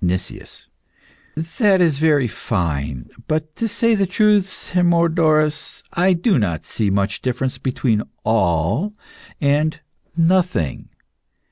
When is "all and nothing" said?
8.24-10.88